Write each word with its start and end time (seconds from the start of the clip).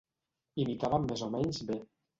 Imitaven 0.63 1.07
més 1.13 1.25
o 1.29 1.31
menys 1.39 1.65
bé. 1.71 1.83